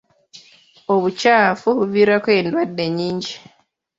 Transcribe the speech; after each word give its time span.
Obukyafu 0.93 1.67
buviirako 1.77 2.29
endwadde 2.39 2.85
nnyingi. 2.89 3.33